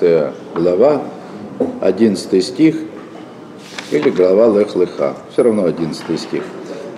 14 0.00 0.34
глава, 0.54 1.02
11 1.80 2.44
стих, 2.44 2.76
или 3.90 4.10
глава 4.10 4.58
Лех 4.58 4.76
Леха, 4.76 5.14
все 5.32 5.42
равно 5.42 5.64
11 5.64 6.20
стих. 6.20 6.42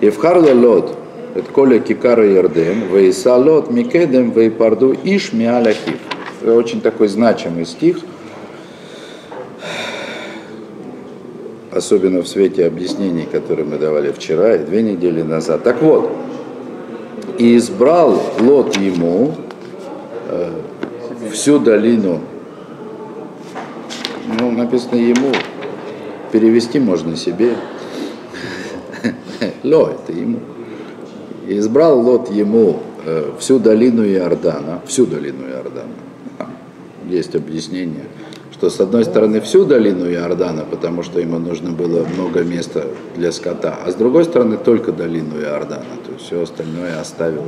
И 0.01 0.09
в 0.09 0.17
Харле 0.17 0.53
Лот, 0.53 0.95
это 1.35 1.49
Коля 1.51 1.79
Кикара 1.79 2.27
Ярдем, 2.27 2.93
Вейса 2.93 3.35
Лот 3.35 3.69
Микедем 3.71 4.31
Вейпарду 4.31 4.95
Иш 5.03 5.33
Миаляхив. 5.33 5.97
Очень 6.45 6.81
такой 6.81 7.07
значимый 7.07 7.65
стих, 7.65 7.99
особенно 11.71 12.21
в 12.21 12.27
свете 12.27 12.65
объяснений, 12.65 13.27
которые 13.31 13.65
мы 13.65 13.77
давали 13.77 14.11
вчера 14.11 14.55
и 14.55 14.59
две 14.59 14.81
недели 14.81 15.21
назад. 15.21 15.63
Так 15.63 15.81
вот, 15.81 16.11
и 17.37 17.55
избрал 17.57 18.21
Лот 18.39 18.75
ему 18.77 19.35
э, 20.29 20.51
всю 21.31 21.59
долину, 21.59 22.21
ну, 24.41 24.51
написано 24.51 24.95
ему, 24.95 25.31
перевести 26.31 26.79
можно 26.79 27.15
себе, 27.15 27.55
Ло, 29.63 29.89
это 29.89 30.11
ему. 30.11 30.39
Избрал 31.47 31.99
Лот 31.99 32.31
ему 32.31 32.79
э, 33.05 33.31
всю 33.39 33.59
долину 33.59 34.05
Иордана, 34.05 34.81
всю 34.85 35.05
долину 35.05 35.47
Иордана. 35.47 35.93
Есть 37.07 37.35
объяснение– 37.35 38.05
что 38.61 38.69
с 38.69 38.79
одной 38.79 39.05
стороны 39.05 39.41
всю 39.41 39.65
долину 39.65 40.05
Иордана, 40.05 40.65
потому 40.69 41.01
что 41.01 41.19
ему 41.19 41.39
нужно 41.39 41.71
было 41.71 42.05
много 42.05 42.43
места 42.43 42.85
для 43.15 43.31
скота, 43.31 43.75
а 43.83 43.89
с 43.89 43.95
другой 43.95 44.23
стороны 44.23 44.55
только 44.55 44.91
долину 44.91 45.41
Иордана, 45.41 45.97
то 46.05 46.11
есть 46.13 46.25
все 46.25 46.43
остальное 46.43 47.01
оставил. 47.01 47.45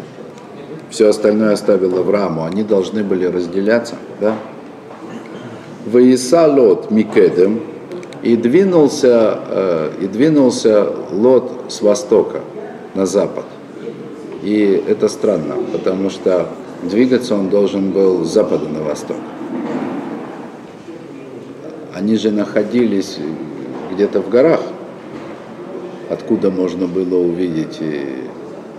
Все 0.90 1.10
остальное 1.10 1.54
оставил 1.54 2.00
Аврааму, 2.00 2.46
они 2.46 2.64
должны 2.64 3.04
были 3.04 3.26
разделяться, 3.26 3.94
да? 4.20 4.36
Воиса 5.86 6.48
Лот 6.48 6.92
Микедем, 6.92 7.62
и 8.22 8.38
двинулся, 8.38 9.40
э, 9.48 9.92
и 10.02 10.08
двинулся 10.08 10.88
Лот 11.12 11.66
с 11.68 11.82
востока 11.82 12.40
на 12.96 13.06
запад. 13.06 13.46
И 14.44 14.84
это 14.88 15.10
странно, 15.10 15.56
потому 15.72 16.10
что 16.10 16.48
двигаться 16.84 17.36
он 17.36 17.50
должен 17.50 17.92
был 17.92 18.24
с 18.24 18.30
запада 18.30 18.68
на 18.68 18.82
восток. 18.82 19.18
Они 21.94 22.16
же 22.16 22.32
находились 22.32 23.20
где-то 23.92 24.22
в 24.22 24.30
горах, 24.30 24.62
откуда 26.10 26.50
можно 26.50 26.88
было 26.88 27.18
увидеть 27.18 27.80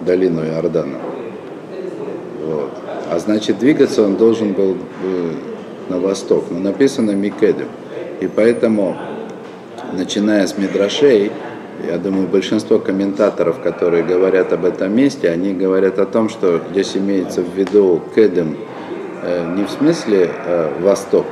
долину 0.04 0.44
Иордана. 0.44 0.98
Вот. 2.44 2.70
А 3.10 3.18
значит, 3.18 3.58
двигаться 3.58 4.02
он 4.02 4.16
должен 4.16 4.52
был 4.52 4.76
э, 5.02 5.32
на 5.88 5.98
восток. 5.98 6.44
Но 6.50 6.58
написано 6.58 7.12
Микедем. 7.12 7.68
И 8.20 8.26
поэтому, 8.26 8.96
начиная 9.92 10.46
с 10.46 10.56
Мидрашей, 10.56 11.30
я 11.86 11.98
думаю, 11.98 12.28
большинство 12.28 12.78
комментаторов, 12.78 13.60
которые 13.60 14.02
говорят 14.04 14.52
об 14.52 14.64
этом 14.64 14.94
месте, 14.94 15.28
они 15.28 15.52
говорят 15.52 15.98
о 15.98 16.06
том, 16.06 16.28
что 16.28 16.60
здесь 16.70 16.96
имеется 16.96 17.42
в 17.42 17.52
виду 17.54 18.00
Кедем 18.14 18.56
э, 19.22 19.54
не 19.56 19.64
в 19.64 19.70
смысле 19.70 20.30
э, 20.30 20.70
восток, 20.80 21.26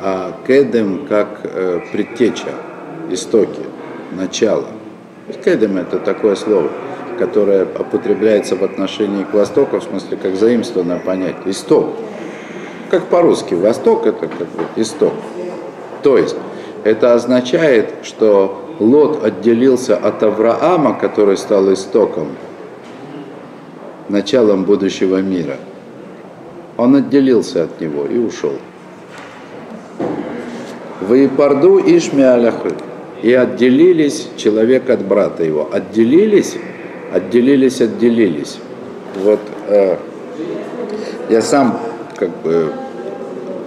а 0.00 0.36
кедем 0.46 1.06
как 1.06 1.40
э, 1.44 1.80
предтеча, 1.92 2.48
истоки, 3.10 3.60
начало. 4.10 4.66
Кедем 5.44 5.76
это 5.76 5.98
такое 6.00 6.34
слово, 6.34 6.68
которое 7.18 7.64
употребляется 7.64 8.56
в 8.56 8.64
отношении 8.64 9.22
к 9.22 9.32
Востоку, 9.32 9.78
в 9.78 9.84
смысле 9.84 10.18
как 10.20 10.34
заимствованное 10.34 10.98
понятие, 10.98 11.52
исток. 11.52 11.90
Как 12.92 13.06
по-русски, 13.06 13.54
Восток 13.54 14.06
это 14.06 14.26
как 14.26 14.48
бы 14.48 14.64
исток. 14.76 15.14
То 16.02 16.18
есть 16.18 16.36
это 16.84 17.14
означает, 17.14 17.88
что 18.02 18.66
Лот 18.80 19.24
отделился 19.24 19.96
от 19.96 20.22
Авраама, 20.22 20.92
который 21.00 21.38
стал 21.38 21.72
истоком, 21.72 22.28
началом 24.10 24.64
будущего 24.64 25.22
мира. 25.22 25.56
Он 26.76 26.96
отделился 26.96 27.64
от 27.64 27.80
него 27.80 28.04
и 28.04 28.18
ушел. 28.18 28.58
Ваипарду 31.00 31.78
Ишмиаляхы. 31.78 32.74
И 33.22 33.32
отделились 33.32 34.28
человек 34.36 34.90
от 34.90 35.02
брата 35.02 35.44
его. 35.44 35.66
Отделились, 35.72 36.56
отделились, 37.10 37.80
отделились. 37.80 38.58
Вот 39.16 39.40
э, 39.68 39.96
я 41.30 41.40
сам 41.40 41.80
как 42.16 42.28
бы 42.42 42.70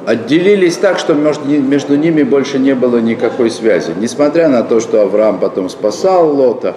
отделились 0.06 0.78
так, 0.78 1.00
что 1.00 1.14
между, 1.14 1.96
ними 1.96 2.24
больше 2.24 2.60
не 2.60 2.76
было 2.76 2.98
никакой 2.98 3.50
связи. 3.50 3.94
Несмотря 4.00 4.50
на 4.50 4.64
то, 4.64 4.80
что 4.80 5.02
Авраам 5.02 5.40
потом 5.40 5.70
спасал 5.70 6.36
Лота, 6.36 6.76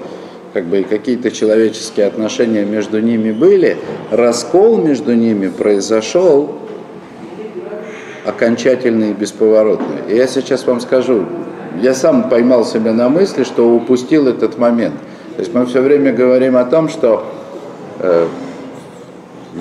как 0.55 0.65
бы 0.65 0.81
и 0.81 0.85
какие-то 0.85 1.31
человеческие 1.31 2.07
отношения 2.07 2.65
между 2.65 3.01
ними 3.01 3.33
были, 3.33 3.77
раскол 4.11 4.79
между 4.79 5.15
ними 5.15 5.49
произошел 5.49 6.55
окончательный 8.25 9.11
и 9.11 9.15
бесповоротный. 9.15 10.03
И 10.09 10.17
я 10.17 10.27
сейчас 10.27 10.67
вам 10.67 10.81
скажу, 10.81 11.27
я 11.81 11.95
сам 11.95 12.29
поймал 12.29 12.65
себя 12.65 12.93
на 12.93 13.09
мысли, 13.09 13.45
что 13.45 13.71
упустил 13.71 14.27
этот 14.27 14.59
момент. 14.59 14.95
То 15.37 15.43
есть 15.43 15.55
мы 15.55 15.67
все 15.67 15.81
время 15.81 16.13
говорим 16.13 16.57
о 16.57 16.65
том, 16.65 16.89
что 16.89 17.25
э, 18.01 18.27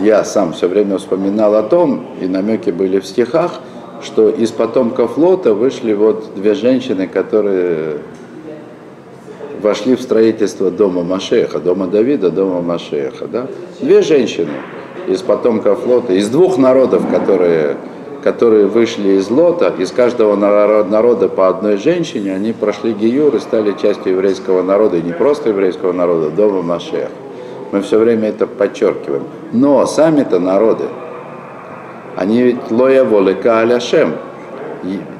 я 0.01 0.23
сам 0.23 0.53
все 0.53 0.67
время 0.67 0.97
вспоминал 0.97 1.55
о 1.55 1.63
том, 1.63 2.05
и 2.21 2.27
намеки 2.27 2.69
были 2.69 2.99
в 2.99 3.05
стихах, 3.05 3.59
что 4.01 4.29
из 4.29 4.51
потомков 4.51 5.17
Лота 5.17 5.53
вышли 5.53 5.93
вот 5.93 6.35
две 6.35 6.53
женщины, 6.53 7.07
которые 7.07 7.99
вошли 9.61 9.95
в 9.95 10.01
строительство 10.01 10.69
дома 10.69 11.03
Машеха, 11.03 11.59
дома 11.59 11.87
Давида, 11.87 12.29
дома 12.29 12.61
Машеха. 12.61 13.27
Да? 13.27 13.47
Две 13.81 14.01
женщины 14.01 14.51
из 15.07 15.21
потомков 15.21 15.85
Лота, 15.85 16.13
из 16.13 16.29
двух 16.29 16.57
народов, 16.57 17.09
которые 17.09 17.77
которые 18.23 18.65
вышли 18.65 19.11
из 19.11 19.29
Лота, 19.29 19.73
из 19.77 19.91
каждого 19.91 20.35
народа 20.35 21.29
по 21.29 21.47
одной 21.47 21.77
женщине, 21.77 22.33
они 22.33 22.51
прошли 22.51 22.91
Гиюр 22.91 23.33
и 23.35 23.39
стали 23.39 23.73
частью 23.81 24.13
еврейского 24.13 24.63
народа, 24.63 24.97
и 24.97 25.01
не 25.01 25.13
просто 25.13 25.49
еврейского 25.49 25.93
народа, 25.93 26.29
дома 26.31 26.61
Машех. 26.61 27.09
Мы 27.71 27.81
все 27.81 27.97
время 27.99 28.29
это 28.29 28.47
подчеркиваем. 28.47 29.23
Но 29.51 29.85
сами-то 29.85 30.39
народы, 30.39 30.85
они 32.15 32.41
ведь 32.41 32.71
лоя 32.71 33.03
волека 33.03 33.59
аляшем. 33.59 34.13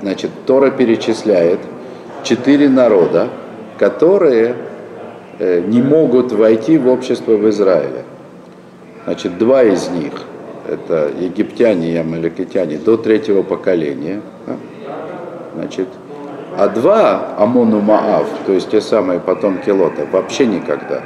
Значит, 0.01 0.31
Тора 0.45 0.69
перечисляет 0.69 1.59
четыре 2.23 2.69
народа, 2.69 3.29
которые 3.77 4.55
э, 5.39 5.61
не 5.61 5.81
могут 5.81 6.31
войти 6.31 6.77
в 6.77 6.87
общество 6.87 7.33
в 7.33 7.49
Израиле. 7.49 8.03
Значит, 9.05 9.37
два 9.37 9.63
из 9.63 9.89
них– 9.89 10.13
это 10.67 11.09
египтяне 11.17 11.93
и 11.93 11.97
амаликитяне 11.97 12.77
до 12.77 12.97
третьего 12.97 13.41
поколения. 13.41 14.21
Значит, 15.55 15.87
а 16.57 16.67
два 16.67 17.35
Амону 17.37 17.81
Маав, 17.81 18.27
то 18.45 18.51
есть 18.51 18.69
те 18.69 18.81
самые 18.81 19.19
потомки 19.19 19.69
Лота, 19.69 20.07
вообще 20.11 20.45
никогда. 20.45 21.01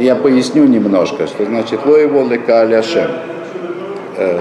Я 0.00 0.16
поясню 0.16 0.64
немножко, 0.64 1.26
что 1.26 1.44
значит 1.44 1.80
Лека 1.84 2.62
Аляшем. 2.62 3.10
Э, 4.16 4.38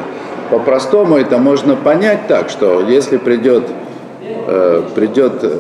по-простому 0.50 1.18
это 1.18 1.38
можно 1.38 1.76
понять 1.76 2.28
так, 2.30 2.50
что 2.50 2.80
если 2.88 3.18
придет, 3.18 3.66
э, 4.22 4.84
придет 4.96 5.44
э, 5.44 5.60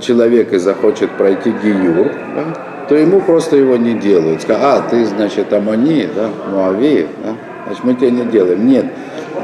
человек 0.00 0.52
и 0.52 0.58
захочет 0.58 1.10
пройти 1.10 1.50
Гиюр, 1.50 2.12
да, 2.36 2.86
то 2.88 2.94
ему 2.94 3.20
просто 3.20 3.56
его 3.56 3.76
не 3.76 3.94
делают. 3.94 4.42
Скажут, 4.42 4.62
а, 4.64 4.80
ты, 4.88 5.04
значит, 5.04 5.52
Амони, 5.52 6.08
да, 6.14 6.28
Муави, 6.48 7.08
да, 7.24 7.34
значит, 7.66 7.82
мы 7.82 7.94
тебя 7.94 8.10
не 8.12 8.24
делаем. 8.30 8.64
Нет, 8.64 8.86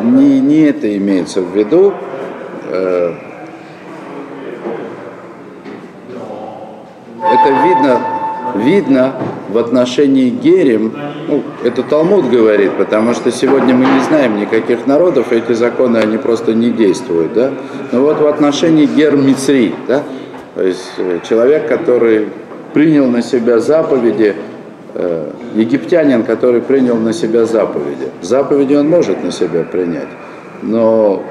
не, 0.00 0.38
не 0.38 0.60
это 0.66 0.96
имеется 0.96 1.40
в 1.40 1.52
виду. 1.56 1.92
Это 7.28 7.48
видно, 7.64 8.15
видно 8.56 9.14
в 9.48 9.58
отношении 9.58 10.30
Герем, 10.30 10.92
ну, 11.28 11.42
это 11.64 11.82
Талмуд 11.82 12.28
говорит, 12.28 12.72
потому 12.72 13.14
что 13.14 13.30
сегодня 13.30 13.74
мы 13.74 13.86
не 13.86 14.00
знаем 14.08 14.38
никаких 14.38 14.86
народов, 14.86 15.32
эти 15.32 15.52
законы, 15.52 15.98
они 15.98 16.18
просто 16.18 16.54
не 16.54 16.70
действуют, 16.70 17.32
да. 17.34 17.52
Но 17.92 18.00
вот 18.00 18.20
в 18.20 18.26
отношении 18.26 18.86
Гер 18.86 19.16
да, 19.86 20.02
то 20.54 20.62
есть 20.62 20.92
э, 20.98 21.20
человек, 21.28 21.68
который 21.68 22.28
принял 22.72 23.06
на 23.06 23.22
себя 23.22 23.58
заповеди, 23.58 24.34
э, 24.94 25.30
египтянин, 25.54 26.24
который 26.24 26.60
принял 26.60 26.96
на 26.96 27.12
себя 27.12 27.46
заповеди. 27.46 28.08
Заповеди 28.22 28.74
он 28.74 28.88
может 28.88 29.22
на 29.22 29.32
себя 29.32 29.64
принять, 29.64 30.08
но 30.62 31.22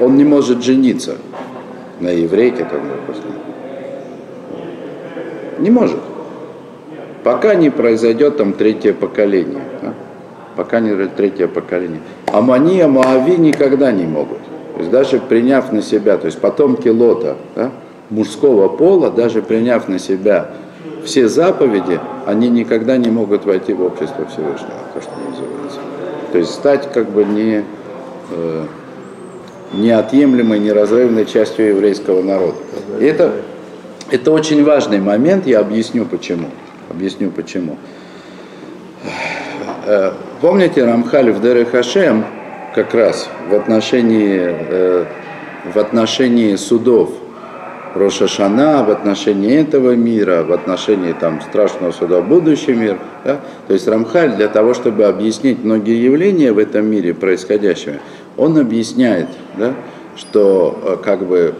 он 0.00 0.16
не 0.16 0.24
может 0.24 0.62
жениться 0.62 1.16
на 2.00 2.08
еврейке, 2.08 2.64
там, 2.64 2.80
допустим. 2.88 3.30
Не 5.60 5.70
может. 5.70 5.98
Пока 7.22 7.54
не 7.54 7.70
произойдет 7.70 8.38
там 8.38 8.54
третье 8.54 8.92
поколение. 8.92 9.62
Да? 9.82 9.94
пока 10.60 10.80
не 10.80 10.94
третье 11.06 11.48
поколение. 11.48 12.00
Амани, 12.26 12.80
Амаави 12.80 13.38
никогда 13.38 13.92
не 13.92 14.04
могут. 14.04 14.38
То 14.74 14.80
есть 14.80 14.90
даже 14.90 15.18
приняв 15.18 15.72
на 15.72 15.80
себя, 15.80 16.18
то 16.18 16.26
есть 16.26 16.38
потомки 16.38 16.88
Лота, 16.88 17.36
да, 17.56 17.70
мужского 18.10 18.68
пола, 18.68 19.10
даже 19.10 19.40
приняв 19.40 19.88
на 19.88 19.98
себя 19.98 20.50
все 21.02 21.28
заповеди, 21.28 21.98
они 22.26 22.50
никогда 22.50 22.98
не 22.98 23.08
могут 23.08 23.46
войти 23.46 23.72
в 23.72 23.82
общество 23.82 24.26
Всевышнего, 24.26 24.74
то, 24.92 25.00
что 25.00 25.12
называется. 25.30 25.78
То 26.32 26.38
есть 26.38 26.50
стать 26.50 26.92
как 26.92 27.08
бы 27.08 27.24
не, 27.24 27.64
э, 28.30 28.64
неотъемлемой, 29.72 30.58
неразрывной 30.58 31.24
частью 31.24 31.68
еврейского 31.68 32.22
народа. 32.22 32.56
И 33.00 33.04
это, 33.04 33.32
это 34.10 34.32
очень 34.32 34.64
важный 34.64 35.00
момент, 35.00 35.46
я 35.46 35.60
объясню 35.60 36.04
почему. 36.04 36.48
Объясню 36.88 37.30
почему. 37.30 37.78
Э, 39.86 40.12
помните 40.40 40.84
Рамхаль 40.84 41.30
в 41.32 41.40
Дере 41.40 41.64
Хашем 41.64 42.24
как 42.74 42.94
раз 42.94 43.28
в 43.48 43.54
отношении, 43.54 44.38
э, 44.40 45.04
в 45.72 45.78
отношении 45.78 46.56
судов 46.56 47.10
Роша 47.94 48.28
Шана, 48.28 48.84
в 48.84 48.90
отношении 48.90 49.56
этого 49.56 49.96
мира, 49.96 50.44
в 50.44 50.52
отношении 50.52 51.12
там, 51.12 51.40
страшного 51.40 51.92
суда 51.92 52.20
будущий 52.20 52.72
мир. 52.72 52.98
Да? 53.24 53.40
То 53.66 53.74
есть 53.74 53.88
Рамхаль 53.88 54.36
для 54.36 54.48
того, 54.48 54.74
чтобы 54.74 55.04
объяснить 55.04 55.64
многие 55.64 56.02
явления 56.02 56.52
в 56.52 56.58
этом 56.58 56.86
мире 56.86 57.14
происходящего, 57.14 57.96
он 58.36 58.58
объясняет, 58.58 59.28
да, 59.56 59.74
что 60.16 60.78
э, 60.82 60.96
как 61.04 61.26
бы 61.26 61.54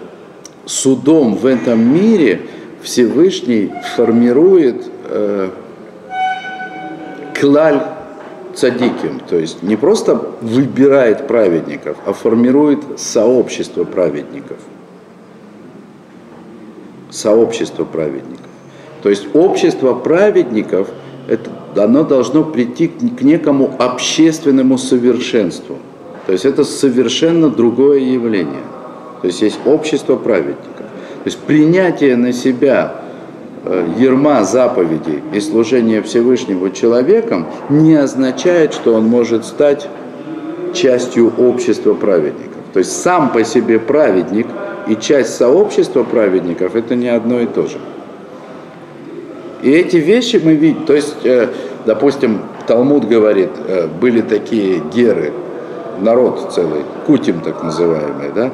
судом 0.71 1.35
в 1.35 1.47
этом 1.47 1.81
мире 1.81 2.43
Всевышний 2.83 3.71
формирует 3.97 4.85
э, 5.05 5.51
клаль 7.39 7.83
цадиким, 8.55 9.21
то 9.29 9.37
есть 9.37 9.63
не 9.63 9.77
просто 9.77 10.15
выбирает 10.41 11.27
праведников, 11.27 11.97
а 12.07 12.13
формирует 12.13 12.81
сообщество 12.99 13.85
праведников– 13.85 14.59
сообщество 17.11 17.85
праведников. 17.85 18.47
То 19.03 19.09
есть 19.09 19.29
общество 19.35 19.95
праведников, 19.95 20.89
это, 21.29 21.51
оно 21.77 22.05
должно 22.05 22.45
прийти 22.45 22.89
к 22.89 23.23
некому 23.23 23.75
общественному 23.79 24.79
совершенству. 24.79 25.79
То 26.27 26.33
есть 26.33 26.45
это 26.45 26.65
совершенно 26.65 27.49
другое 27.49 28.01
явление. 28.01 28.63
То 29.21 29.27
есть 29.27 29.43
есть 29.43 29.59
общество 29.67 30.17
праведников. 30.17 30.77
То 30.77 31.27
есть 31.27 31.39
принятие 31.39 32.17
на 32.17 32.33
себя 32.33 32.95
э, 33.65 33.87
ерма 33.99 34.45
заповедей 34.45 35.23
и 35.33 35.41
служение 35.41 36.03
Всевышнего 36.03 36.71
человеком 36.71 37.47
не 37.69 37.95
означает, 37.95 38.73
что 38.73 38.95
он 38.95 39.05
может 39.05 39.45
стать 39.45 39.89
частью 40.73 41.33
общества 41.37 41.95
праведников. 41.95 42.63
То 42.73 42.79
есть 42.79 43.01
сам 43.03 43.33
по 43.33 43.45
себе 43.45 43.79
праведник– 43.79 44.47
и 44.91 44.97
часть 44.97 45.37
сообщества 45.37 46.03
праведников 46.03 46.75
это 46.75 46.95
не 46.95 47.09
одно 47.09 47.41
и 47.41 47.47
то 47.47 47.67
же. 47.67 47.79
И 49.63 49.71
эти 49.71 49.97
вещи 49.97 50.41
мы 50.43 50.55
видим, 50.55 50.85
то 50.85 50.95
есть, 50.95 51.25
э, 51.25 51.49
допустим, 51.85 52.41
Талмуд 52.67 53.07
говорит, 53.07 53.51
э, 53.69 53.87
были 53.87 54.21
такие 54.21 54.83
геры, 54.93 55.33
народ 56.01 56.53
целый, 56.53 56.83
кутим 57.07 57.41
так 57.41 57.63
называемый, 57.63 58.31
да, 58.35 58.51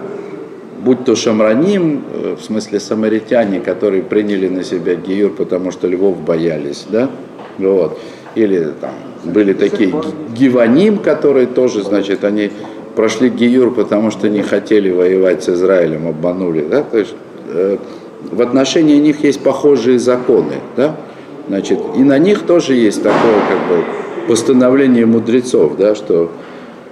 будь 0.87 1.05
то 1.05 1.15
шамраним, 1.17 2.05
э, 2.15 2.37
в 2.41 2.43
смысле 2.45 2.81
самаритяне, 2.81 3.61
которые 3.61 4.03
приняли 4.03 4.49
на 4.49 4.63
себя 4.65 4.95
гиюр, 4.95 5.33
потому 5.33 5.73
что 5.73 5.89
львов 5.89 6.19
боялись, 6.21 6.87
да, 6.89 7.11
вот, 7.59 7.99
или 8.37 8.69
там 8.81 8.93
были 9.25 9.53
такие 9.53 9.93
гиваним, 10.35 10.99
которые 10.99 11.47
тоже, 11.47 11.83
значит, 11.83 12.25
они 12.25 12.53
прошли 12.95 13.29
Гиюр, 13.29 13.75
потому 13.75 14.11
что 14.11 14.29
не 14.29 14.43
хотели 14.43 14.91
воевать 14.91 15.43
с 15.45 15.49
Израилем, 15.49 16.07
обманули. 16.09 16.65
Да? 16.69 16.83
То 16.83 16.99
есть, 16.99 17.15
э, 17.49 17.77
в 18.31 18.41
отношении 18.41 18.97
них 18.99 19.25
есть 19.25 19.41
похожие 19.41 19.99
законы. 19.99 20.55
Да? 20.77 20.97
Значит, 21.49 21.79
и 21.97 22.01
на 22.01 22.19
них 22.19 22.43
тоже 22.43 22.75
есть 22.75 23.03
такое 23.03 23.35
как 23.49 23.69
бы, 23.69 23.85
постановление 24.29 25.07
мудрецов, 25.07 25.77
да, 25.77 25.95
что, 25.95 26.31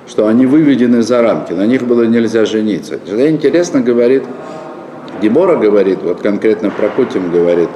что 0.07 0.27
они 0.27 0.47
выведены 0.47 1.03
за 1.03 1.23
рамки, 1.23 1.53
на 1.53 1.67
них 1.67 1.83
было 1.83 2.03
нельзя 2.03 2.45
жениться. 2.45 2.99
Что 3.07 3.29
интересно 3.29 3.81
говорит, 3.81 4.25
Гемора 5.23 5.57
говорит, 5.57 6.01
вот 6.03 6.21
конкретно 6.21 6.71
про 6.71 6.89
Кутим 6.89 7.31
говорит, 7.31 7.69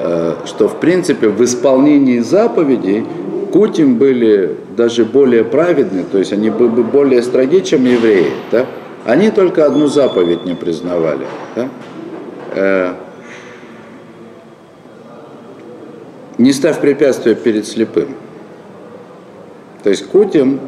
э, 0.00 0.34
что 0.46 0.68
в 0.68 0.80
принципе 0.80 1.28
в 1.28 1.42
исполнении 1.44 2.20
заповедей 2.20 3.04
Кутим 3.52 3.96
были 3.96 4.56
даже 4.76 5.04
более 5.04 5.44
праведны, 5.44 6.04
то 6.10 6.18
есть 6.18 6.32
они 6.32 6.50
были 6.50 6.82
более 6.82 7.22
строги, 7.22 7.62
чем 7.62 7.84
евреи. 7.84 8.30
Да? 8.50 8.66
Они 9.04 9.30
только 9.30 9.64
одну 9.64 9.86
заповедь 9.86 10.44
не 10.44 10.54
признавали. 10.54 11.26
Да? 11.56 11.68
Э, 12.54 12.92
не 16.38 16.52
ставь 16.52 16.80
препятствия 16.80 17.34
перед 17.34 17.66
слепым. 17.66 18.14
То 19.82 19.90
есть 19.90 20.06
Кутим 20.06 20.60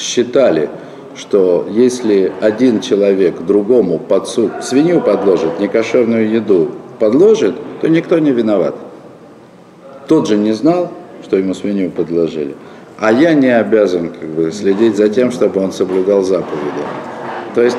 считали, 0.00 0.70
что 1.14 1.66
если 1.70 2.32
один 2.40 2.80
человек 2.80 3.40
другому 3.42 3.98
подсуд, 3.98 4.50
свинью 4.62 5.00
подложит, 5.00 5.60
некошерную 5.60 6.30
еду 6.30 6.70
подложит, 6.98 7.54
то 7.80 7.88
никто 7.88 8.18
не 8.18 8.32
виноват. 8.32 8.74
Тот 10.08 10.26
же 10.26 10.36
не 10.36 10.52
знал, 10.52 10.90
что 11.22 11.36
ему 11.36 11.54
свинью 11.54 11.90
подложили. 11.90 12.54
А 12.98 13.12
я 13.12 13.34
не 13.34 13.48
обязан 13.48 14.10
как 14.10 14.28
бы, 14.28 14.52
следить 14.52 14.96
за 14.96 15.08
тем, 15.08 15.30
чтобы 15.30 15.60
он 15.62 15.72
соблюдал 15.72 16.22
заповеди. 16.22 16.84
То 17.54 17.62
есть 17.62 17.76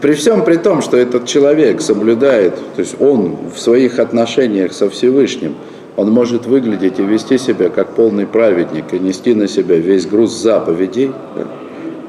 при 0.00 0.12
всем 0.14 0.44
при 0.44 0.56
том, 0.56 0.80
что 0.80 0.96
этот 0.96 1.26
человек 1.26 1.80
соблюдает, 1.80 2.54
то 2.76 2.80
есть 2.80 3.00
он 3.00 3.36
в 3.54 3.58
своих 3.58 3.98
отношениях 3.98 4.72
со 4.72 4.88
Всевышним, 4.88 5.56
он 5.98 6.12
может 6.12 6.46
выглядеть 6.46 7.00
и 7.00 7.02
вести 7.02 7.38
себя 7.38 7.70
как 7.70 7.88
полный 7.88 8.24
праведник 8.24 8.94
и 8.94 9.00
нести 9.00 9.34
на 9.34 9.48
себя 9.48 9.78
весь 9.78 10.06
груз 10.06 10.30
заповедей. 10.30 11.10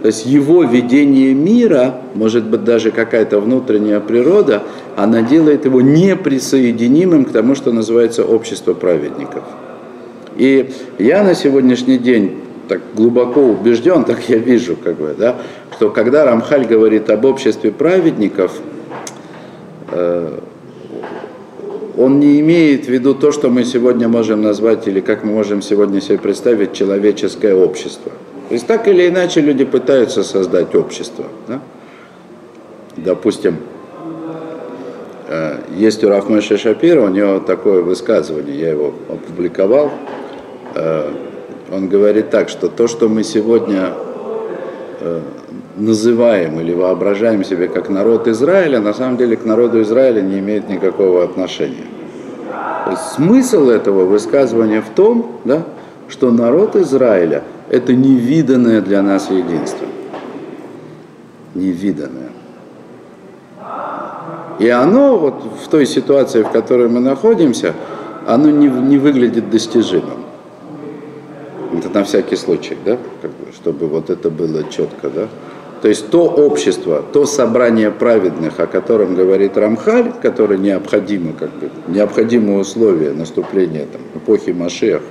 То 0.03 0.05
есть 0.05 0.27
его 0.27 0.63
видение 0.63 1.33
мира, 1.33 1.95
может 2.13 2.43
быть 2.43 2.63
даже 2.63 2.91
какая-то 2.91 3.39
внутренняя 3.39 3.99
природа, 3.99 4.61
она 4.95 5.23
делает 5.23 5.65
его 5.65 5.81
неприсоединимым 5.81 7.25
к 7.25 7.31
тому, 7.31 7.55
что 7.55 7.71
называется 7.71 8.23
общество 8.23 8.75
праведников. 8.75 9.43
И 10.37 10.69
я 10.99 11.23
на 11.23 11.33
сегодняшний 11.33 11.97
день 11.97 12.35
так 12.67 12.81
глубоко 12.95 13.41
убежден, 13.41 14.03
так 14.03 14.19
я 14.29 14.37
вижу, 14.37 14.75
как 14.75 14.97
бы, 14.97 15.15
да, 15.17 15.37
что 15.75 15.89
когда 15.89 16.25
Рамхаль 16.25 16.67
говорит 16.67 17.09
об 17.09 17.25
обществе 17.25 17.71
праведников, 17.71 18.51
э, 19.91 20.39
он 21.99 22.17
не 22.21 22.39
имеет 22.39 22.85
в 22.85 22.87
виду 22.87 23.13
то, 23.13 23.33
что 23.33 23.49
мы 23.49 23.65
сегодня 23.65 24.07
можем 24.07 24.41
назвать, 24.41 24.87
или 24.87 25.01
как 25.01 25.25
мы 25.25 25.33
можем 25.33 25.61
сегодня 25.61 25.99
себе 25.99 26.17
представить, 26.17 26.71
человеческое 26.71 27.53
общество. 27.53 28.13
То 28.47 28.53
есть 28.53 28.65
так 28.67 28.87
или 28.87 29.09
иначе 29.09 29.41
люди 29.41 29.65
пытаются 29.65 30.23
создать 30.23 30.73
общество. 30.75 31.25
Да? 31.49 31.59
Допустим, 32.95 33.57
э, 35.27 35.57
есть 35.75 36.01
у 36.05 36.07
Рафмеша 36.07 36.57
Шапира, 36.57 37.01
у 37.01 37.09
него 37.09 37.39
такое 37.39 37.81
высказывание, 37.81 38.57
я 38.57 38.69
его 38.69 38.93
опубликовал. 39.09 39.91
Э, 40.75 41.11
он 41.69 41.89
говорит 41.89 42.29
так, 42.29 42.47
что 42.47 42.69
то, 42.69 42.87
что 42.87 43.09
мы 43.09 43.25
сегодня 43.25 43.91
э, 45.01 45.19
называем 45.79 46.59
или 46.59 46.73
воображаем 46.73 47.43
себе 47.43 47.67
как 47.67 47.89
народ 47.89 48.27
Израиля, 48.27 48.79
на 48.79 48.93
самом 48.93 49.17
деле 49.17 49.37
к 49.37 49.45
народу 49.45 49.81
Израиля 49.81 50.21
не 50.21 50.39
имеет 50.39 50.69
никакого 50.69 51.23
отношения. 51.23 51.85
То 52.85 52.91
есть 52.91 53.03
смысл 53.13 53.69
этого 53.69 54.05
высказывания 54.05 54.81
в 54.81 54.89
том, 54.89 55.39
да, 55.45 55.63
что 56.07 56.31
народ 56.31 56.75
Израиля– 56.75 57.43
это 57.69 57.93
невиданное 57.93 58.81
для 58.81 59.01
нас 59.01 59.29
единство. 59.29 59.87
Невиданное. 61.55 62.29
И 64.59 64.67
оно 64.67 65.17
вот 65.17 65.43
в 65.63 65.67
той 65.69 65.85
ситуации, 65.85 66.43
в 66.43 66.49
которой 66.49 66.89
мы 66.89 66.99
находимся, 66.99 67.73
оно 68.27 68.49
не, 68.49 68.67
не 68.67 68.97
выглядит 68.97 69.49
достижимым. 69.49 70.25
Это 71.77 71.89
на 71.89 72.03
всякий 72.03 72.35
случай, 72.35 72.77
да, 72.83 72.97
как 73.21 73.31
бы, 73.31 73.53
чтобы 73.53 73.87
вот 73.87 74.09
это 74.09 74.29
было 74.29 74.63
четко, 74.69 75.09
да. 75.09 75.27
То 75.81 75.87
есть 75.87 76.09
то 76.09 76.25
общество, 76.25 77.03
то 77.13 77.25
собрание 77.25 77.89
праведных, 77.89 78.59
о 78.59 78.67
котором 78.67 79.15
говорит 79.15 79.57
Рамхаль, 79.57 80.11
которое 80.21 80.57
необходимо, 80.57 81.33
как 81.33 81.49
бы, 81.51 81.69
необходимое 81.87 82.57
условие 82.57 83.13
наступления 83.13 83.85
там, 83.91 84.01
эпохи 84.15 84.49
Машех, 84.49 85.01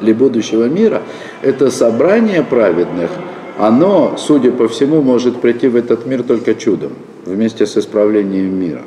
для 0.00 0.14
будущего 0.14 0.64
мира, 0.64 1.02
это 1.40 1.70
собрание 1.70 2.42
праведных, 2.42 3.10
оно, 3.58 4.16
судя 4.18 4.50
по 4.50 4.68
всему, 4.68 5.00
может 5.00 5.40
прийти 5.40 5.68
в 5.68 5.76
этот 5.76 6.04
мир 6.04 6.22
только 6.22 6.54
чудом, 6.54 6.92
вместе 7.24 7.66
с 7.66 7.78
исправлением 7.78 8.60
мира. 8.60 8.82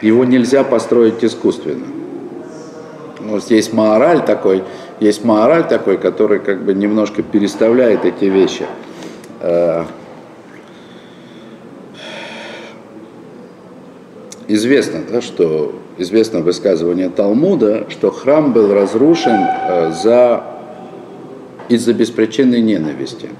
Его 0.00 0.24
нельзя 0.24 0.64
построить 0.64 1.22
искусственно. 1.22 1.84
Вот 3.20 3.50
есть 3.50 3.74
Маораль 3.74 4.24
такой, 4.24 4.62
есть 5.00 5.24
мораль 5.24 5.66
такой, 5.66 5.96
который 5.96 6.40
как 6.40 6.62
бы 6.62 6.74
немножко 6.74 7.22
переставляет 7.22 8.04
эти 8.04 8.26
вещи. 8.26 8.66
Э, 9.40 9.84
известно, 14.48 15.00
да, 15.10 15.20
что 15.22 15.74
известно 15.96 16.40
высказывание 16.40 17.08
Талмуда, 17.08 17.86
что 17.88 18.10
храм 18.10 18.52
был 18.52 18.74
разрушен 18.74 19.32
э, 19.32 19.92
за, 19.92 20.44
из-за 21.68 21.94
беспричинной 21.94 22.60
ненависти. 22.60 23.30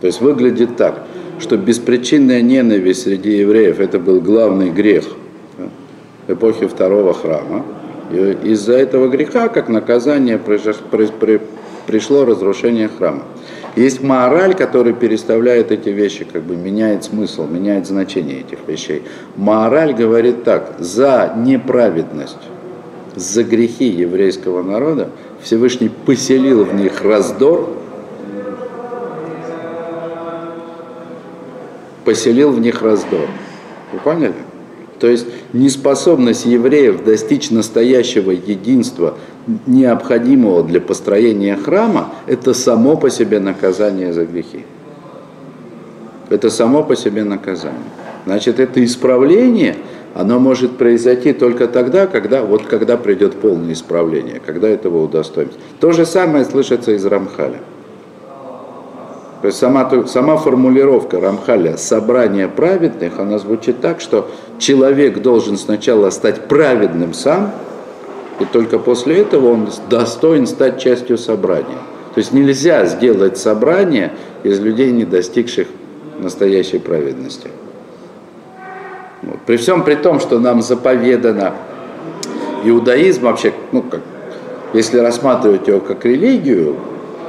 То 0.00 0.06
есть 0.06 0.20
выглядит 0.20 0.76
так, 0.76 1.06
что 1.40 1.56
беспричинная 1.56 2.42
ненависть 2.42 3.02
среди 3.02 3.38
евреев 3.38 3.80
это 3.80 3.98
был 3.98 4.20
главный 4.20 4.70
грех 4.70 5.04
да, 5.56 5.68
эпохи 6.32 6.66
второго 6.66 7.14
храма. 7.14 7.64
И 8.12 8.36
из-за 8.50 8.74
этого 8.74 9.08
греха, 9.08 9.48
как 9.48 9.68
наказание, 9.68 10.38
пришло 11.86 12.24
разрушение 12.24 12.88
храма. 12.88 13.22
Есть 13.76 14.02
мораль, 14.02 14.54
который 14.54 14.94
переставляет 14.94 15.70
эти 15.70 15.90
вещи, 15.90 16.24
как 16.24 16.42
бы 16.42 16.56
меняет 16.56 17.04
смысл, 17.04 17.46
меняет 17.46 17.86
значение 17.86 18.40
этих 18.40 18.60
вещей. 18.66 19.02
Мораль 19.36 19.92
говорит 19.92 20.44
так, 20.44 20.76
за 20.78 21.34
неправедность, 21.36 22.38
за 23.14 23.44
грехи 23.44 23.84
еврейского 23.84 24.62
народа 24.62 25.10
Всевышний 25.42 25.90
поселил 25.90 26.64
в 26.64 26.74
них 26.74 27.02
раздор, 27.02 27.76
поселил 32.06 32.52
в 32.52 32.60
них 32.60 32.80
раздор. 32.80 33.28
Вы 33.92 33.98
поняли? 33.98 34.34
То 34.98 35.06
есть 35.06 35.26
неспособность 35.52 36.46
евреев 36.46 37.04
достичь 37.04 37.50
настоящего 37.50 38.30
единства, 38.30 39.18
необходимого 39.66 40.62
для 40.62 40.80
построения 40.80 41.56
храма, 41.56 42.14
это 42.26 42.54
само 42.54 42.96
по 42.96 43.10
себе 43.10 43.40
наказание 43.40 44.12
за 44.12 44.24
грехи. 44.24 44.64
Это 46.28 46.50
само 46.50 46.82
по 46.82 46.96
себе 46.96 47.24
наказание. 47.24 47.78
Значит, 48.24 48.58
это 48.58 48.84
исправление, 48.84 49.76
оно 50.14 50.40
может 50.40 50.76
произойти 50.76 51.32
только 51.32 51.68
тогда, 51.68 52.06
когда, 52.06 52.42
вот 52.42 52.64
когда 52.64 52.96
придет 52.96 53.36
полное 53.36 53.74
исправление, 53.74 54.40
когда 54.44 54.68
этого 54.68 55.04
удостоимся. 55.04 55.56
То 55.78 55.92
же 55.92 56.04
самое 56.04 56.44
слышится 56.44 56.92
из 56.92 57.04
Рамхаля. 57.04 57.60
То 59.42 59.48
есть 59.48 59.58
сама, 59.58 59.88
сама 60.06 60.36
формулировка 60.38 61.20
Рамхаля 61.20 61.76
«собрание 61.76 62.48
праведных», 62.48 63.20
она 63.20 63.38
звучит 63.38 63.80
так, 63.80 64.00
что 64.00 64.28
человек 64.58 65.22
должен 65.22 65.56
сначала 65.56 66.10
стать 66.10 66.48
праведным 66.48 67.14
сам, 67.14 67.52
и 68.40 68.44
только 68.46 68.78
после 68.80 69.18
этого 69.18 69.52
он 69.52 69.68
достоин 69.88 70.46
стать 70.46 70.80
частью 70.80 71.18
собрания. 71.18 71.78
То 72.16 72.20
есть 72.20 72.32
нельзя 72.32 72.86
сделать 72.86 73.36
собрание 73.36 74.10
из 74.42 74.58
людей, 74.58 74.90
не 74.90 75.04
достигших 75.04 75.68
настоящей 76.18 76.78
праведности. 76.78 77.50
Вот. 79.20 79.40
При 79.44 79.58
всем 79.58 79.84
при 79.84 79.96
том, 79.96 80.18
что 80.18 80.38
нам 80.38 80.62
заповедано 80.62 81.52
иудаизм 82.64 83.24
вообще, 83.24 83.52
ну 83.70 83.82
как, 83.82 84.00
если 84.72 84.96
рассматривать 84.96 85.68
его 85.68 85.80
как 85.80 86.06
религию, 86.06 86.76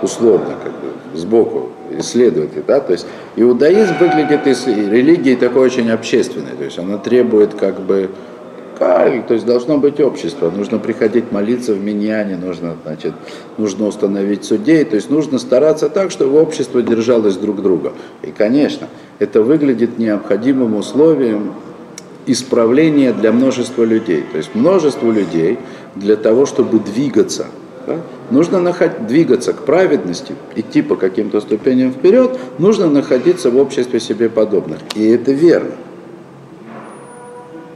условно, 0.01 0.55
как 0.63 0.71
бы 0.71 1.19
сбоку, 1.19 1.71
исследователь, 1.91 2.63
да, 2.65 2.79
то 2.79 2.93
есть 2.93 3.07
иудаизм 3.35 3.93
выглядит 3.99 4.47
из 4.47 4.65
религии 4.67 5.35
такой 5.35 5.63
очень 5.63 5.91
общественной, 5.91 6.55
то 6.57 6.63
есть 6.63 6.79
она 6.79 6.97
требует 6.97 7.55
как 7.55 7.81
бы 7.81 8.09
каль, 8.77 9.23
то 9.27 9.33
есть 9.33 9.45
должно 9.45 9.77
быть 9.77 9.99
общество, 9.99 10.49
нужно 10.49 10.79
приходить 10.79 11.31
молиться 11.31 11.73
в 11.73 11.83
миньяне, 11.83 12.35
нужно, 12.37 12.75
значит, 12.85 13.13
нужно 13.57 13.87
установить 13.87 14.43
судей, 14.43 14.83
то 14.85 14.95
есть 14.95 15.09
нужно 15.09 15.39
стараться 15.39 15.89
так, 15.89 16.11
чтобы 16.11 16.39
общество 16.41 16.81
держалось 16.81 17.35
друг 17.35 17.61
друга. 17.61 17.93
И, 18.21 18.31
конечно, 18.31 18.87
это 19.19 19.41
выглядит 19.41 19.97
необходимым 19.97 20.75
условием 20.75 21.53
исправления 22.25 23.13
для 23.13 23.31
множества 23.31 23.83
людей. 23.83 24.23
То 24.31 24.37
есть 24.37 24.53
множество 24.53 25.11
людей 25.11 25.59
для 25.95 26.15
того, 26.15 26.45
чтобы 26.45 26.79
двигаться– 26.79 27.47
да? 27.87 28.01
Нужно 28.29 28.59
наход... 28.59 29.07
двигаться 29.07 29.53
к 29.53 29.63
праведности, 29.63 30.35
идти 30.55 30.81
по 30.81 30.97
каким-то 30.97 31.39
ступеням 31.39 31.91
вперед, 31.91 32.37
нужно 32.59 32.87
находиться 32.87 33.49
в 33.49 33.57
обществе 33.57 33.99
себе 33.99 34.29
подобных. 34.29 34.79
И 34.93 35.07
это 35.07 35.31
верно. 35.31 35.71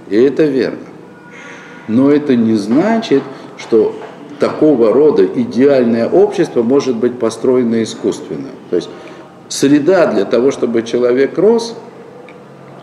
И 0.09 0.17
это 0.17 0.43
верно. 0.43 0.79
Но 1.91 2.09
это 2.09 2.35
не 2.35 2.55
значит, 2.55 3.21
что 3.57 3.93
такого 4.39 4.93
рода 4.93 5.25
идеальное 5.25 6.07
общество 6.07 6.63
может 6.63 6.95
быть 6.95 7.19
построено 7.19 7.83
искусственно. 7.83 8.49
То 8.69 8.77
есть 8.77 8.89
среда 9.49 10.07
для 10.07 10.23
того, 10.25 10.51
чтобы 10.51 10.83
человек 10.83 11.37
рос, 11.37 11.75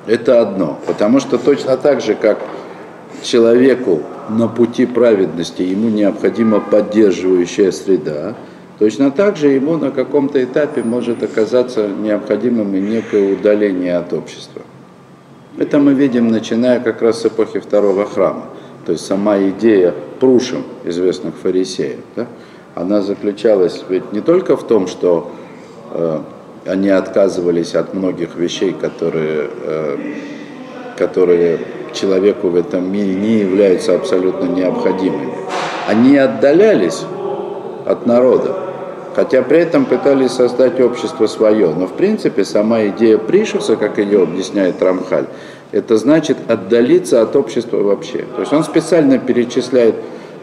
это 0.07 0.43
одно. 0.43 0.79
Потому 0.87 1.21
что 1.21 1.39
точно 1.39 1.79
так 1.79 2.03
же, 2.03 2.15
как 2.15 2.39
человеку 3.23 4.03
на 4.29 4.47
пути 4.47 4.85
праведности 4.85 5.63
ему 5.63 5.89
необходима 5.89 6.61
поддерживающая 6.61 7.73
среда, 7.73 8.35
точно 8.79 9.11
так 9.11 9.39
же 9.39 9.49
ему 9.49 9.79
на 9.79 9.91
каком-то 9.91 10.43
этапе 10.45 10.83
может 10.83 11.23
оказаться 11.23 11.89
необходимым 11.89 12.75
и 12.75 12.81
некое 12.81 13.33
удаление 13.33 13.97
от 13.97 14.13
общества. 14.13 14.63
Это 15.57 15.79
мы 15.79 15.95
видим, 15.95 16.29
начиная 16.29 16.79
как 16.79 17.01
раз 17.01 17.23
с 17.23 17.27
эпохи 17.27 17.59
второго 17.59 18.05
храма. 18.05 18.45
То 18.89 18.93
есть 18.93 19.05
сама 19.05 19.39
идея 19.51 19.93
прушим 20.19 20.65
известных 20.83 21.35
фарисеев, 21.35 21.99
да, 22.17 22.27
она 22.75 23.03
заключалась 23.03 23.85
ведь 23.87 24.15
не 24.15 24.23
только 24.23 24.57
в 24.57 24.67
том, 24.67 24.87
что 24.87 25.31
э, 25.93 26.21
они 26.65 26.89
отказывались 26.89 27.75
от 27.75 27.93
многих 27.93 28.37
вещей, 28.37 28.73
которые, 28.73 29.51
э, 29.63 29.97
которые 30.97 31.61
человеку 31.93 32.49
в 32.49 32.57
этом 32.57 32.91
мире 32.91 33.13
не 33.13 33.41
являются 33.41 33.95
абсолютно 33.95 34.47
необходимыми. 34.47 35.35
Они 35.87 36.17
отдалялись 36.17 37.03
от 37.85 38.07
народа, 38.07 38.57
хотя 39.15 39.43
при 39.43 39.59
этом 39.59 39.85
пытались 39.85 40.31
создать 40.31 40.81
общество 40.81 41.27
свое. 41.27 41.75
Но 41.75 41.87
в 41.87 41.93
принципе 41.93 42.43
сама 42.43 42.87
идея 42.87 43.19
Пришевса, 43.19 43.77
как 43.77 43.99
ее 43.99 44.23
объясняет 44.23 44.81
Рамхаль, 44.81 45.27
это 45.73 45.97
значит 45.97 46.39
отдалиться 46.49 47.23
от 47.23 47.37
общества 47.37 47.79
вообще. 47.79 48.25
То 48.35 48.41
есть 48.41 48.53
он 48.53 48.65
специально 48.65 49.19
перечисляет, 49.19 49.97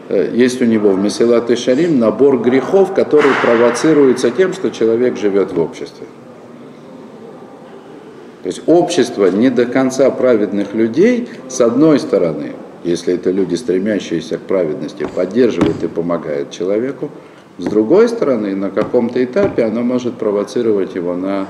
э, 0.08 0.30
есть 0.32 0.62
у 0.62 0.64
него 0.64 0.90
в 0.90 0.98
Месилат 0.98 1.50
и 1.50 1.56
Шарим 1.56 1.98
набор 1.98 2.38
грехов, 2.40 2.94
который 2.94 3.30
провоцируется 3.42 4.30
тем, 4.30 4.52
что 4.52 4.70
человек 4.70 5.16
живет 5.16 5.52
в 5.52 5.60
обществе. 5.60 6.06
То 8.42 8.48
есть 8.48 8.62
общество 8.66 9.26
не 9.26 9.50
до 9.50 9.66
конца 9.66 10.08
праведных 10.10 10.72
людей, 10.72 11.28
с 11.48 11.60
одной 11.60 11.98
стороны, 11.98 12.52
если 12.84 13.14
это 13.14 13.32
люди, 13.32 13.56
стремящиеся 13.56 14.38
к 14.38 14.42
праведности, 14.42 15.08
поддерживает 15.12 15.82
и 15.82 15.88
помогает 15.88 16.52
человеку, 16.52 17.10
с 17.58 17.64
другой 17.64 18.08
стороны, 18.08 18.54
на 18.54 18.70
каком-то 18.70 19.24
этапе 19.24 19.64
оно 19.64 19.82
может 19.82 20.14
провоцировать 20.14 20.94
его 20.94 21.16
на 21.16 21.48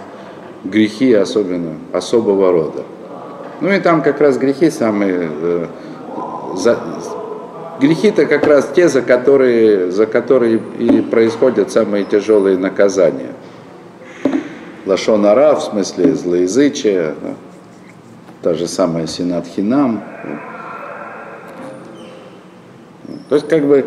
грехи 0.65 1.13
особенно, 1.13 1.75
особого 1.93 2.53
рода. 2.53 2.85
Ну 3.61 3.73
и 3.73 3.81
там 3.81 4.03
как 4.03 4.21
раз 4.21 4.39
грехи 4.39 4.71
самые... 4.71 5.31
Э, 5.31 5.67
за, 6.57 6.79
грехи-то 7.81 8.27
как 8.27 8.47
раз 8.47 8.71
те, 8.75 8.89
за 8.89 9.03
которые, 9.03 9.91
за 9.91 10.07
которые 10.07 10.61
и 10.79 11.03
происходят 11.03 11.71
самые 11.71 12.05
тяжелые 12.05 12.59
наказания– 12.59 13.33
Лашонара, 14.87 15.57
в 15.57 15.63
смысле 15.63 16.15
злоязычие, 16.15 17.15
да, 17.21 17.35
та 18.43 18.55
же 18.55 18.69
самая 18.69 19.09
Синат 19.09 19.47
Хинам. 19.47 20.01
То 23.29 23.35
есть 23.35 23.49
как 23.49 23.67
бы 23.67 23.85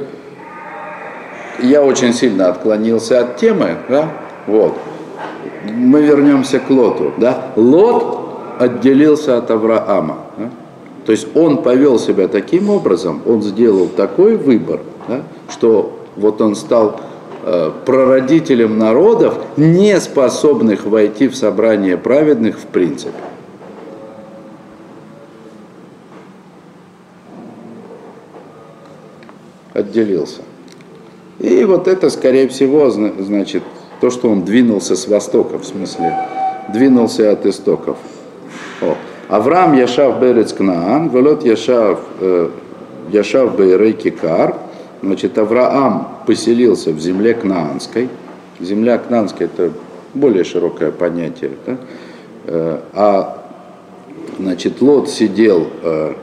я 1.60 1.82
очень 1.82 2.14
сильно 2.14 2.50
отклонился 2.50 3.22
от 3.22 3.38
темы, 3.38 3.78
да, 3.88 4.10
вот. 4.46 4.78
Мы 5.66 6.02
вернемся 6.02 6.60
к 6.60 6.70
Лоту, 6.70 7.14
да. 7.18 7.48
Лот 7.56 8.19
отделился 8.60 9.38
от 9.38 9.50
Авраама, 9.50 10.18
да? 10.38 10.50
то 11.06 11.12
есть 11.12 11.28
он 11.36 11.64
повел 11.64 11.98
себя 11.98 12.28
таким 12.28 12.70
образом, 12.70 13.22
он 13.26 13.42
сделал 13.42 13.88
такой 13.88 14.36
выбор, 14.36 14.82
да, 15.08 15.24
что 15.50 16.00
вот 16.16 16.42
он 16.42 16.56
стал 16.56 17.00
Э, 17.42 17.72
прародителем 17.86 18.78
народов, 18.78 19.34
не 19.56 20.00
способных 20.02 20.86
войти 20.86 21.30
в 21.30 21.36
собрание 21.38 21.98
праведных 21.98 22.60
в 22.60 22.66
принципе. 22.66 23.14
Отделился. 29.74 30.42
И 31.40 31.64
вот 31.64 31.88
это, 31.88 32.10
скорее 32.10 32.50
всего, 32.50 32.90
значит, 32.90 33.64
то, 34.02 34.10
что 34.10 34.30
он 34.30 34.44
двинулся 34.44 34.98
с 34.98 35.08
востока, 35.08 35.58
в 35.58 35.66
смысле, 35.66 36.18
двинулся 36.74 37.32
от 37.32 37.46
истоков. 37.46 37.98
О. 38.82 38.96
Авраам 39.28 39.74
Яшав 39.74 40.20
Берец 40.20 40.54
Кнаан, 40.54 41.10
Велот 41.10 41.46
Яшав, 41.46 42.00
э, 42.22 42.50
Яшав 43.12 43.56
Бейрей 43.58 43.94
Кикар, 43.94 44.56
Значит, 45.02 45.38
Авраам 45.38 46.24
поселился 46.28 46.92
в 46.92 47.00
земле 47.00 47.34
Кнаанской. 47.34 48.10
Земля 48.60 48.98
Кнаанская– 48.98 49.50
это 49.54 49.72
более 50.14 50.44
широкое 50.44 50.92
понятие. 50.92 51.52
Да? 51.66 51.78
Э, 52.46 52.80
а 52.94 53.46
значит, 54.38 54.82
Лот 54.82 55.10
сидел 55.10 55.68
э, 55.82 56.14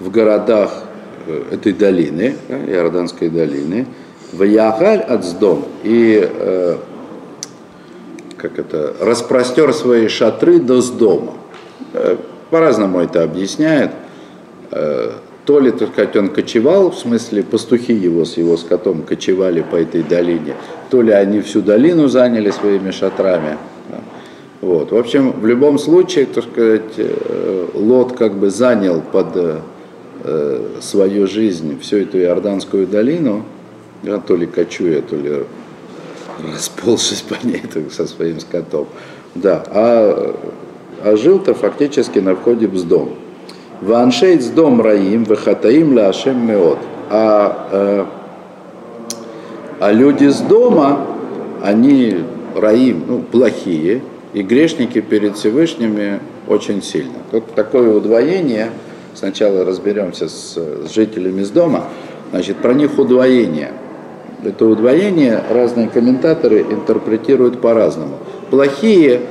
в 0.00 0.10
городах 0.10 0.82
э, 1.26 1.42
этой 1.52 1.72
долины, 1.72 2.34
да, 2.48 2.56
Иорданской 2.56 3.28
долины, 3.28 3.86
в 4.32 4.42
Ягаль 4.42 4.98
от 4.98 5.24
Сдом 5.24 5.64
и 5.84 6.28
как 8.36 8.58
это, 8.58 8.94
распростер 9.00 9.72
свои 9.72 10.08
шатры 10.08 10.58
до 10.58 10.80
Сдома. 10.80 11.34
По-разному 12.50 13.00
это 13.00 13.22
объясняют 13.22 13.90
то 15.44 15.60
ли, 15.60 15.70
так 15.70 15.90
сказать, 15.92 16.16
он 16.16 16.28
кочевал, 16.28 16.90
в 16.90 16.98
смысле 16.98 17.42
пастухи 17.42 17.92
его 17.92 18.24
с 18.24 18.36
его 18.36 18.56
скотом 18.56 19.02
кочевали 19.02 19.62
по 19.62 19.76
этой 19.76 20.02
долине, 20.02 20.54
то 20.90 21.02
ли 21.02 21.12
они 21.12 21.40
всю 21.42 21.60
долину 21.60 22.08
заняли 22.08 22.50
своими 22.50 22.90
шатрами. 22.90 23.58
Вот. 24.62 24.92
В 24.92 24.96
общем, 24.96 25.32
в 25.32 25.46
любом 25.46 25.78
случае, 25.78 26.24
так 26.24 26.44
сказать, 26.44 26.94
э, 26.96 27.66
Лот 27.74 28.16
как 28.16 28.34
бы 28.34 28.48
занял 28.48 29.02
под 29.02 29.26
э, 29.34 29.60
свою 30.80 31.26
жизнь 31.26 31.78
всю 31.80 31.98
эту 31.98 32.18
Иорданскую 32.18 32.86
долину, 32.86 33.44
да, 34.02 34.18
то 34.18 34.36
ли 34.36 34.46
кочуя, 34.46 35.02
то 35.02 35.16
ли 35.16 35.44
расползшись 36.54 37.20
по 37.20 37.46
ней 37.46 37.62
так, 37.70 37.92
со 37.92 38.06
своим 38.06 38.40
скотом. 38.40 38.86
Да, 39.34 39.62
а, 39.68 40.34
а 41.02 41.16
жил-то 41.16 41.54
фактически 41.54 42.18
на 42.18 42.34
входе 42.34 42.66
в 42.66 42.88
дом. 42.88 43.10
Ваншейт 43.80 44.42
с 44.42 44.48
дом 44.48 44.80
раим, 44.80 45.24
вахатаим 45.24 45.94
ляшем 45.94 46.46
меот. 46.46 46.78
А, 47.10 47.68
э, 47.70 48.04
а 49.80 49.92
люди 49.92 50.28
с 50.28 50.40
дома, 50.40 51.06
они 51.62 52.18
раим, 52.56 53.04
ну, 53.06 53.18
плохие, 53.20 54.02
и 54.32 54.42
грешники 54.42 55.00
перед 55.00 55.36
Всевышними 55.36 56.20
очень 56.48 56.82
сильно. 56.82 57.18
Тут 57.30 57.54
такое 57.54 57.94
удвоение, 57.94 58.70
сначала 59.14 59.64
разберемся 59.64 60.28
с, 60.28 60.56
с 60.56 60.92
жителями 60.92 61.42
с 61.42 61.50
дома, 61.50 61.84
значит, 62.30 62.56
про 62.58 62.74
них 62.74 62.98
удвоение. 62.98 63.72
Это 64.44 64.66
удвоение 64.66 65.42
разные 65.50 65.88
комментаторы 65.88 66.60
интерпретируют 66.62 67.60
по-разному. 67.60 68.18
Плохие 68.50 69.22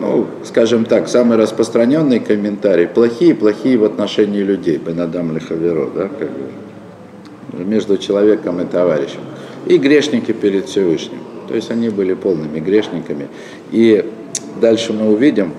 ну, 0.00 0.26
скажем 0.44 0.84
так, 0.84 1.08
самый 1.08 1.36
распространенный 1.36 2.20
комментарий, 2.20 2.86
плохие, 2.86 3.34
плохие 3.34 3.76
в 3.78 3.84
отношении 3.84 4.42
людей, 4.42 4.78
Бенадам 4.78 5.34
Лехаверо, 5.34 5.88
да, 5.92 6.02
как 6.02 6.28
бы, 6.30 7.64
между 7.64 7.98
человеком 7.98 8.60
и 8.60 8.64
товарищем. 8.64 9.20
И 9.66 9.76
грешники 9.78 10.32
перед 10.32 10.66
Всевышним. 10.66 11.18
То 11.48 11.56
есть 11.56 11.70
они 11.70 11.88
были 11.88 12.14
полными 12.14 12.60
грешниками. 12.60 13.26
И 13.72 14.08
дальше 14.60 14.92
мы 14.92 15.10
увидим, 15.10 15.52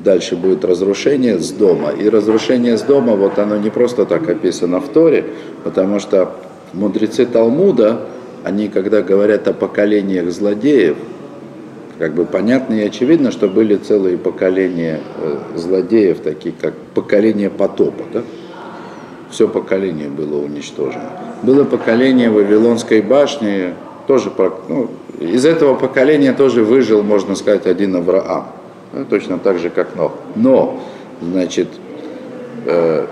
дальше 0.00 0.36
будет 0.36 0.64
разрушение 0.64 1.38
с 1.38 1.50
дома. 1.50 1.90
И 1.90 2.08
разрушение 2.10 2.76
с 2.76 2.82
дома, 2.82 3.16
вот 3.16 3.38
оно 3.38 3.56
не 3.56 3.70
просто 3.70 4.04
так 4.04 4.28
описано 4.28 4.80
в 4.80 4.88
Торе, 4.88 5.24
потому 5.64 5.98
что 5.98 6.32
мудрецы 6.74 7.24
Талмуда, 7.24 8.02
они 8.44 8.68
когда 8.68 9.00
говорят 9.00 9.48
о 9.48 9.54
поколениях 9.54 10.30
злодеев, 10.30 10.96
как 12.00 12.14
бы 12.14 12.24
понятно 12.24 12.72
и 12.72 12.86
очевидно, 12.86 13.30
что 13.30 13.46
были 13.46 13.76
целые 13.76 14.16
поколения 14.16 15.00
э, 15.18 15.38
злодеев, 15.54 16.20
такие 16.20 16.54
как 16.58 16.72
поколение 16.94 17.50
потопа. 17.50 18.04
Да? 18.10 18.22
Все 19.30 19.46
поколение 19.46 20.08
было 20.08 20.42
уничтожено. 20.42 21.10
Было 21.42 21.64
поколение 21.64 22.30
Вавилонской 22.30 23.02
башни, 23.02 23.74
тоже, 24.06 24.32
ну, 24.68 24.88
из 25.20 25.44
этого 25.44 25.74
поколения 25.74 26.32
тоже 26.32 26.64
выжил, 26.64 27.02
можно 27.02 27.34
сказать, 27.34 27.66
один 27.66 27.94
Авраам. 27.94 28.46
Да? 28.94 29.04
Точно 29.04 29.38
так 29.38 29.58
же, 29.58 29.68
как 29.68 29.94
Нох. 29.94 30.12
Но, 30.36 30.80
значит, 31.20 31.68
э, 32.64 33.06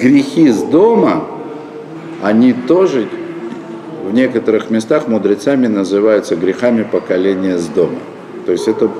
грехи 0.00 0.50
с 0.50 0.64
дома, 0.64 1.26
они 2.22 2.54
тоже 2.54 3.06
в 4.04 4.12
некоторых 4.12 4.68
местах 4.68 5.06
мудрецами 5.06 5.68
называются 5.68 6.34
грехами 6.34 6.82
поколения 6.82 7.56
с 7.56 7.68
дома. 7.68 8.00
То 8.46 8.52
есть 8.52 8.68
это, 8.68 8.90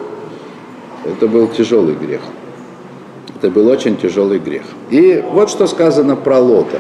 это 1.05 1.27
был 1.27 1.49
тяжелый 1.49 1.95
грех. 1.95 2.21
Это 3.37 3.51
был 3.51 3.67
очень 3.69 3.97
тяжелый 3.97 4.39
грех. 4.39 4.63
И 4.91 5.23
вот 5.33 5.51
что 5.51 5.67
сказано 5.67 6.17
про 6.17 6.39
Лота. 6.39 6.79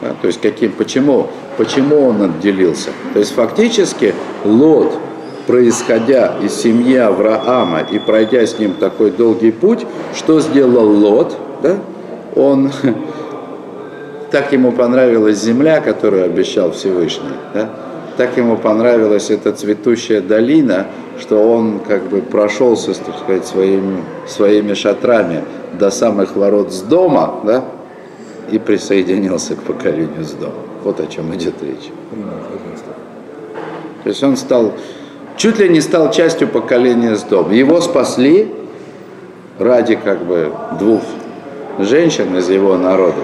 Да, 0.00 0.16
то 0.20 0.26
есть 0.26 0.40
каким, 0.40 0.72
почему, 0.72 1.28
почему 1.56 2.08
он 2.08 2.22
отделился. 2.22 2.90
То 3.12 3.20
есть 3.20 3.32
фактически 3.32 4.14
Лот, 4.44 4.92
происходя 5.46 6.34
из 6.42 6.54
семьи 6.54 6.96
Авраама 6.96 7.82
и 7.82 8.00
пройдя 8.00 8.44
с 8.44 8.58
ним 8.58 8.74
такой 8.74 9.12
долгий 9.12 9.52
путь, 9.52 9.86
что 10.16 10.40
сделал 10.40 10.88
Лот? 10.88 11.36
Да? 11.62 11.78
Он 12.34 12.72
так 14.32 14.52
ему 14.52 14.72
понравилась 14.72 15.38
земля, 15.38 15.80
которую 15.80 16.24
обещал 16.24 16.72
Всевышний. 16.72 17.36
Да? 17.54 17.70
Так 18.16 18.36
ему 18.36 18.56
понравилась 18.56 19.30
эта 19.30 19.52
цветущая 19.52 20.20
долина, 20.20 20.86
что 21.18 21.38
он 21.38 21.80
как 21.80 22.04
бы 22.04 22.20
прошелся, 22.20 22.94
так 22.94 23.18
сказать, 23.18 23.46
своими, 23.46 24.02
своими 24.26 24.74
шатрами 24.74 25.44
до 25.78 25.90
самых 25.90 26.36
ворот 26.36 26.72
с 26.72 26.80
дома, 26.80 27.40
да, 27.44 27.64
и 28.50 28.58
присоединился 28.58 29.54
к 29.56 29.62
поколению 29.62 30.24
с 30.24 30.32
дома. 30.32 30.52
Вот 30.84 31.00
о 31.00 31.06
чем 31.06 31.34
идет 31.34 31.54
речь. 31.62 31.90
То 34.02 34.08
есть 34.08 34.22
он 34.22 34.36
стал, 34.36 34.72
чуть 35.36 35.58
ли 35.58 35.68
не 35.68 35.80
стал 35.80 36.10
частью 36.10 36.48
поколения 36.48 37.14
с 37.14 37.22
дома. 37.22 37.54
Его 37.54 37.80
спасли 37.80 38.52
ради 39.58 39.94
как 39.94 40.24
бы 40.24 40.52
двух 40.78 41.02
женщин 41.78 42.36
из 42.36 42.50
его 42.50 42.76
народа. 42.76 43.22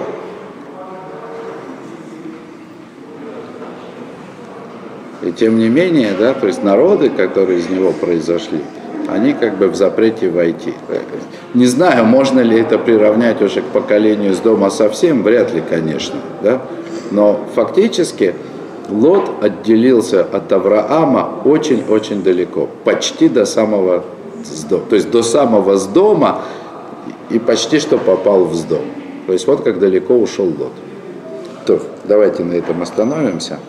И 5.21 5.31
тем 5.31 5.59
не 5.59 5.67
менее, 5.67 6.11
да, 6.17 6.33
то 6.33 6.47
есть 6.47 6.63
народы, 6.63 7.09
которые 7.09 7.59
из 7.59 7.69
него 7.69 7.91
произошли, 7.91 8.61
они 9.07 9.33
как 9.33 9.57
бы 9.57 9.67
в 9.67 9.75
запрете 9.75 10.29
войти. 10.29 10.73
Не 11.53 11.65
знаю, 11.65 12.05
можно 12.05 12.39
ли 12.39 12.59
это 12.59 12.77
приравнять 12.77 13.41
уже 13.41 13.61
к 13.61 13.65
поколению 13.65 14.33
с 14.33 14.37
дома 14.37 14.69
совсем, 14.69 15.23
вряд 15.23 15.53
ли, 15.53 15.61
конечно. 15.67 16.19
Да? 16.41 16.61
Но 17.11 17.39
фактически 17.55 18.35
Лот 18.89 19.29
отделился 19.41 20.23
от 20.23 20.51
Авраама 20.51 21.41
очень-очень 21.43 22.23
далеко, 22.23 22.69
почти 22.83 23.29
до 23.29 23.45
самого 23.45 24.03
сдома. 24.43 24.83
То 24.89 24.95
есть 24.95 25.11
до 25.11 25.23
самого 25.23 25.77
сдома 25.77 26.41
и 27.29 27.39
почти 27.39 27.79
что 27.79 27.97
попал 27.97 28.45
в 28.45 28.55
сдом. 28.55 28.85
То 29.27 29.33
есть 29.33 29.47
вот 29.47 29.63
как 29.63 29.79
далеко 29.79 30.15
ушел 30.15 30.45
Лот. 30.45 30.73
То, 31.65 31.79
давайте 32.05 32.43
на 32.43 32.53
этом 32.53 32.81
остановимся. 32.81 33.59